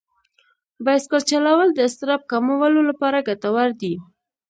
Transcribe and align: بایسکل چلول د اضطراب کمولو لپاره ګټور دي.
بایسکل 0.85 1.21
چلول 1.31 1.69
د 1.73 1.79
اضطراب 1.87 2.21
کمولو 2.31 2.81
لپاره 2.89 3.25
ګټور 3.27 3.69
دي. 3.81 3.93